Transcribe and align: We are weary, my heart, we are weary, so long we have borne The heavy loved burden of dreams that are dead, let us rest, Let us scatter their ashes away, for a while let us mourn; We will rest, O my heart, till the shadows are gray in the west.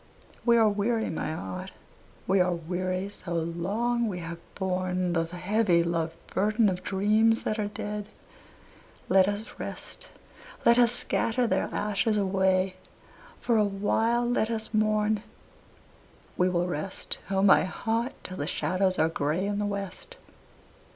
We 0.47 0.57
are 0.57 0.67
weary, 0.67 1.11
my 1.11 1.29
heart, 1.31 1.71
we 2.25 2.39
are 2.39 2.55
weary, 2.55 3.07
so 3.09 3.33
long 3.35 4.07
we 4.07 4.17
have 4.17 4.39
borne 4.55 5.13
The 5.13 5.25
heavy 5.25 5.83
loved 5.83 6.15
burden 6.33 6.69
of 6.69 6.81
dreams 6.81 7.43
that 7.43 7.59
are 7.59 7.67
dead, 7.67 8.07
let 9.09 9.27
us 9.27 9.45
rest, 9.59 10.09
Let 10.65 10.79
us 10.79 10.91
scatter 10.91 11.45
their 11.45 11.69
ashes 11.71 12.17
away, 12.17 12.77
for 13.39 13.57
a 13.57 13.63
while 13.63 14.27
let 14.27 14.49
us 14.49 14.73
mourn; 14.73 15.21
We 16.35 16.49
will 16.49 16.65
rest, 16.65 17.19
O 17.29 17.43
my 17.43 17.65
heart, 17.65 18.13
till 18.23 18.37
the 18.37 18.47
shadows 18.47 18.97
are 18.97 19.07
gray 19.07 19.43
in 19.45 19.59
the 19.59 19.67
west. 19.69 20.17